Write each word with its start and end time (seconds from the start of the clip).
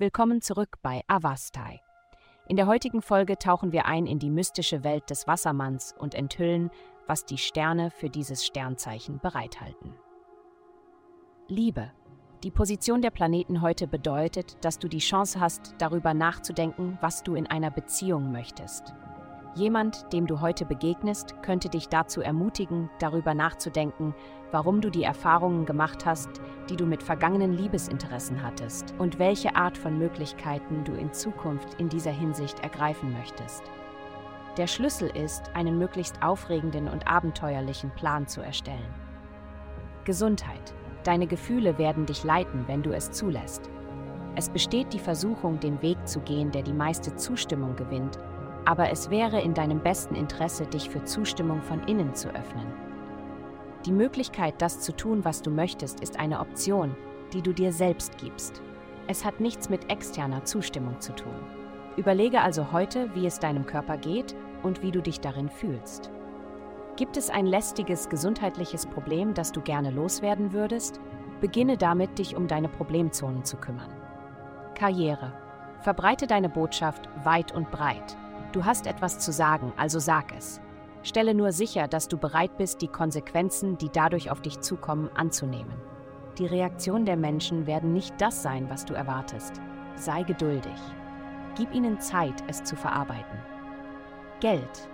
Willkommen 0.00 0.40
zurück 0.40 0.78
bei 0.80 1.02
Avastai. 1.08 1.82
In 2.48 2.56
der 2.56 2.66
heutigen 2.66 3.02
Folge 3.02 3.36
tauchen 3.36 3.70
wir 3.70 3.84
ein 3.84 4.06
in 4.06 4.18
die 4.18 4.30
mystische 4.30 4.82
Welt 4.82 5.10
des 5.10 5.26
Wassermanns 5.26 5.94
und 5.98 6.14
enthüllen, 6.14 6.70
was 7.06 7.26
die 7.26 7.36
Sterne 7.36 7.90
für 7.90 8.08
dieses 8.08 8.46
Sternzeichen 8.46 9.18
bereithalten. 9.18 9.92
Liebe. 11.48 11.92
Die 12.42 12.50
Position 12.50 13.02
der 13.02 13.10
Planeten 13.10 13.60
heute 13.60 13.86
bedeutet, 13.86 14.56
dass 14.64 14.78
du 14.78 14.88
die 14.88 15.00
Chance 15.00 15.38
hast, 15.38 15.74
darüber 15.76 16.14
nachzudenken, 16.14 16.96
was 17.02 17.22
du 17.22 17.34
in 17.34 17.46
einer 17.46 17.70
Beziehung 17.70 18.32
möchtest. 18.32 18.94
Jemand, 19.56 20.12
dem 20.12 20.28
du 20.28 20.40
heute 20.40 20.64
begegnest, 20.64 21.42
könnte 21.42 21.68
dich 21.68 21.88
dazu 21.88 22.20
ermutigen, 22.20 22.88
darüber 23.00 23.34
nachzudenken, 23.34 24.14
warum 24.52 24.80
du 24.80 24.90
die 24.90 25.02
Erfahrungen 25.02 25.66
gemacht 25.66 26.06
hast, 26.06 26.28
die 26.68 26.76
du 26.76 26.86
mit 26.86 27.02
vergangenen 27.02 27.52
Liebesinteressen 27.54 28.44
hattest 28.44 28.94
und 28.98 29.18
welche 29.18 29.56
Art 29.56 29.76
von 29.76 29.98
Möglichkeiten 29.98 30.84
du 30.84 30.92
in 30.92 31.12
Zukunft 31.12 31.74
in 31.80 31.88
dieser 31.88 32.12
Hinsicht 32.12 32.60
ergreifen 32.60 33.12
möchtest. 33.12 33.64
Der 34.56 34.68
Schlüssel 34.68 35.08
ist, 35.16 35.50
einen 35.54 35.78
möglichst 35.78 36.22
aufregenden 36.22 36.88
und 36.88 37.08
abenteuerlichen 37.08 37.90
Plan 37.90 38.28
zu 38.28 38.40
erstellen. 38.40 38.94
Gesundheit. 40.04 40.74
Deine 41.02 41.26
Gefühle 41.26 41.76
werden 41.78 42.06
dich 42.06 42.22
leiten, 42.22 42.64
wenn 42.68 42.82
du 42.82 42.92
es 42.92 43.10
zulässt. 43.10 43.68
Es 44.36 44.48
besteht 44.48 44.92
die 44.92 44.98
Versuchung, 44.98 45.58
den 45.58 45.82
Weg 45.82 46.06
zu 46.06 46.20
gehen, 46.20 46.52
der 46.52 46.62
die 46.62 46.72
meiste 46.72 47.16
Zustimmung 47.16 47.74
gewinnt, 47.74 48.18
aber 48.64 48.90
es 48.90 49.10
wäre 49.10 49.40
in 49.40 49.54
deinem 49.54 49.80
besten 49.80 50.14
Interesse, 50.14 50.66
dich 50.66 50.90
für 50.90 51.04
Zustimmung 51.04 51.62
von 51.62 51.82
innen 51.84 52.14
zu 52.14 52.28
öffnen. 52.28 52.66
Die 53.86 53.92
Möglichkeit, 53.92 54.60
das 54.60 54.80
zu 54.80 54.92
tun, 54.94 55.24
was 55.24 55.42
du 55.42 55.50
möchtest, 55.50 56.00
ist 56.00 56.18
eine 56.18 56.40
Option, 56.40 56.94
die 57.32 57.42
du 57.42 57.52
dir 57.52 57.72
selbst 57.72 58.18
gibst. 58.18 58.60
Es 59.06 59.24
hat 59.24 59.40
nichts 59.40 59.70
mit 59.70 59.90
externer 59.90 60.44
Zustimmung 60.44 61.00
zu 61.00 61.14
tun. 61.14 61.34
Überlege 61.96 62.42
also 62.42 62.72
heute, 62.72 63.14
wie 63.14 63.26
es 63.26 63.38
deinem 63.38 63.66
Körper 63.66 63.96
geht 63.96 64.36
und 64.62 64.82
wie 64.82 64.90
du 64.90 65.00
dich 65.00 65.20
darin 65.20 65.48
fühlst. 65.48 66.10
Gibt 66.96 67.16
es 67.16 67.30
ein 67.30 67.46
lästiges 67.46 68.08
gesundheitliches 68.08 68.86
Problem, 68.86 69.32
das 69.34 69.52
du 69.52 69.62
gerne 69.62 69.90
loswerden 69.90 70.52
würdest? 70.52 71.00
Beginne 71.40 71.78
damit, 71.78 72.18
dich 72.18 72.36
um 72.36 72.46
deine 72.46 72.68
Problemzonen 72.68 73.44
zu 73.44 73.56
kümmern. 73.56 73.92
Karriere. 74.74 75.32
Verbreite 75.80 76.26
deine 76.26 76.50
Botschaft 76.50 77.08
weit 77.24 77.52
und 77.52 77.70
breit. 77.70 78.16
Du 78.52 78.64
hast 78.64 78.88
etwas 78.88 79.20
zu 79.20 79.32
sagen, 79.32 79.72
also 79.76 80.00
sag 80.00 80.36
es. 80.36 80.60
Stelle 81.02 81.34
nur 81.34 81.52
sicher, 81.52 81.86
dass 81.86 82.08
du 82.08 82.18
bereit 82.18 82.56
bist, 82.56 82.82
die 82.82 82.88
Konsequenzen, 82.88 83.78
die 83.78 83.90
dadurch 83.90 84.30
auf 84.30 84.42
dich 84.42 84.60
zukommen, 84.60 85.08
anzunehmen. 85.14 85.74
Die 86.36 86.46
Reaktionen 86.46 87.04
der 87.04 87.16
Menschen 87.16 87.66
werden 87.66 87.92
nicht 87.92 88.20
das 88.20 88.42
sein, 88.42 88.68
was 88.68 88.84
du 88.84 88.94
erwartest. 88.94 89.60
Sei 89.94 90.24
geduldig. 90.24 90.78
Gib 91.56 91.72
ihnen 91.72 92.00
Zeit, 92.00 92.42
es 92.48 92.64
zu 92.64 92.74
verarbeiten. 92.74 93.38
Geld. 94.40 94.88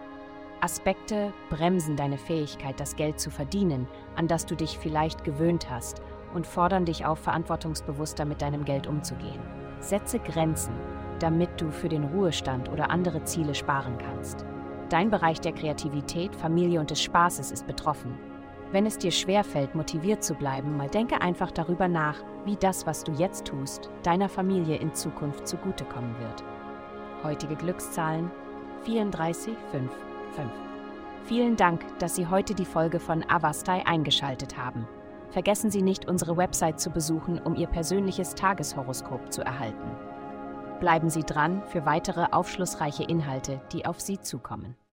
Aspekte 0.61 1.33
bremsen 1.48 1.97
deine 1.97 2.19
Fähigkeit, 2.19 2.79
das 2.79 2.97
Geld 2.97 3.20
zu 3.20 3.31
verdienen, 3.31 3.89
an 4.17 4.29
das 4.29 4.47
du 4.47 4.55
dich 4.55 4.79
vielleicht 4.79 5.25
gewöhnt 5.25 5.70
hast, 5.70 6.03
und 6.35 6.47
fordern 6.47 6.85
dich 6.85 7.07
auf, 7.07 7.20
verantwortungsbewusster 7.20 8.27
mit 8.27 8.43
deinem 8.43 8.65
Geld 8.65 8.87
umzugehen. 8.87 9.41
Setze 9.81 10.19
Grenzen 10.19 10.75
damit 11.19 11.61
du 11.61 11.70
für 11.70 11.89
den 11.89 12.05
Ruhestand 12.05 12.70
oder 12.70 12.91
andere 12.91 13.25
Ziele 13.25 13.55
sparen 13.55 13.98
kannst. 13.98 14.45
Dein 14.89 15.11
Bereich 15.11 15.41
der 15.41 15.53
Kreativität, 15.53 16.34
Familie 16.36 16.81
und 16.81 16.91
des 16.91 17.03
Spaßes 17.03 17.50
ist 17.50 17.67
betroffen. 17.67 18.17
Wenn 18.73 18.86
es 18.86 18.98
dir 18.98 19.11
schwerfällt, 19.11 19.75
motiviert 19.75 20.25
zu 20.25 20.34
bleiben, 20.34 20.77
mal 20.77 20.89
denke 20.89 21.20
einfach 21.20 21.50
darüber 21.50 21.89
nach, 21.89 22.17
wie 22.45 22.56
das, 22.56 22.86
was 22.86 23.05
du 23.05 23.12
jetzt 23.12 23.47
tust, 23.47 23.91
deiner 24.03 24.28
Familie 24.28 24.77
in 24.77 24.95
Zukunft 24.95 25.47
zugutekommen 25.47 26.19
wird. 26.19 26.45
Heutige 27.23 27.57
Glückszahlen 27.57 28.30
34555. 28.83 30.67
Vielen 31.24 31.57
Dank, 31.57 31.85
dass 31.98 32.14
Sie 32.14 32.29
heute 32.29 32.55
die 32.55 32.64
Folge 32.64 33.01
von 33.01 33.29
Avastai 33.29 33.85
eingeschaltet 33.85 34.57
haben. 34.57 34.86
Vergessen 35.30 35.70
Sie 35.70 35.83
nicht, 35.83 36.08
unsere 36.08 36.36
Website 36.36 36.79
zu 36.79 36.91
besuchen, 36.91 37.41
um 37.41 37.57
Ihr 37.57 37.67
persönliches 37.67 38.35
Tageshoroskop 38.35 39.33
zu 39.33 39.42
erhalten. 39.42 39.91
Bleiben 40.81 41.11
Sie 41.11 41.23
dran 41.23 41.63
für 41.67 41.87
weitere 41.87 42.27
aufschlussreiche 42.33 43.05
Inhalte, 43.05 43.61
die 43.73 43.87
auf 43.87 44.01
Sie 44.01 44.20
zukommen. 44.20 44.77